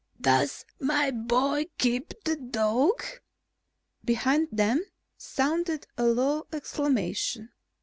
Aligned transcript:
"Does 0.19 0.65
my 0.79 1.11
boy 1.11 1.67
keep 1.77 2.15
that 2.23 2.51
dog?" 2.51 3.03
Behind 4.03 4.47
them 4.51 4.83
sounded 5.19 5.85
a 5.95 6.05
low 6.07 6.47
exclamation. 6.51 7.51